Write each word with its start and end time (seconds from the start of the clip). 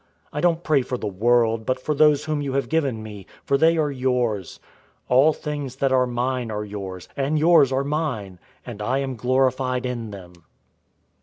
I 0.33 0.41
don't 0.41 0.63
pray 0.63 0.81
for 0.81 0.97
the 0.97 1.05
world, 1.05 1.63
but 1.63 1.79
for 1.79 1.93
those 1.93 2.25
whom 2.25 2.41
you 2.41 2.53
have 2.53 2.69
given 2.69 3.03
me, 3.03 3.27
for 3.45 3.55
they 3.55 3.77
are 3.77 3.91
yours. 3.91 4.59
017:010 5.11 5.15
All 5.15 5.31
things 5.33 5.75
that 5.75 5.91
are 5.91 6.07
mine 6.07 6.49
are 6.49 6.65
yours, 6.65 7.07
and 7.15 7.37
yours 7.37 7.71
are 7.71 7.83
mine, 7.83 8.39
and 8.65 8.81
I 8.81 8.97
am 8.97 9.13
glorified 9.15 9.85
in 9.85 10.09
them. 10.09 10.33